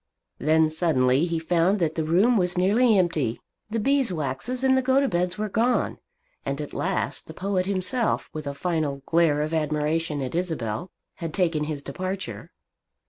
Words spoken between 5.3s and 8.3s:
were gone; and at last the poet himself,